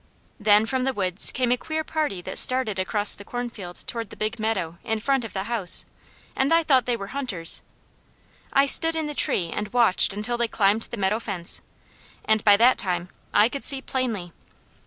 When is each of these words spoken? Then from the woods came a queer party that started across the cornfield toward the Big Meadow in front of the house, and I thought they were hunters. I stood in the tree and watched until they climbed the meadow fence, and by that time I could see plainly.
Then 0.39 0.65
from 0.65 0.83
the 0.83 0.93
woods 0.95 1.31
came 1.31 1.51
a 1.51 1.57
queer 1.57 1.83
party 1.83 2.23
that 2.23 2.39
started 2.39 2.79
across 2.79 3.13
the 3.13 3.23
cornfield 3.23 3.85
toward 3.85 4.09
the 4.09 4.15
Big 4.17 4.39
Meadow 4.39 4.79
in 4.83 4.99
front 4.99 5.23
of 5.23 5.33
the 5.33 5.43
house, 5.43 5.85
and 6.35 6.51
I 6.51 6.63
thought 6.63 6.87
they 6.87 6.97
were 6.97 7.09
hunters. 7.09 7.61
I 8.51 8.65
stood 8.65 8.95
in 8.95 9.05
the 9.05 9.13
tree 9.13 9.51
and 9.51 9.71
watched 9.71 10.11
until 10.11 10.39
they 10.39 10.47
climbed 10.47 10.81
the 10.89 10.97
meadow 10.97 11.19
fence, 11.19 11.61
and 12.25 12.43
by 12.43 12.57
that 12.57 12.79
time 12.79 13.09
I 13.31 13.47
could 13.47 13.63
see 13.63 13.79
plainly. 13.79 14.33